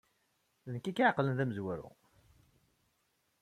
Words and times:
D 0.65 0.67
nekk 0.73 0.85
ay 0.85 0.93
k-iɛeqlen 0.95 1.37
d 1.37 1.39
amezwaru. 1.43 1.89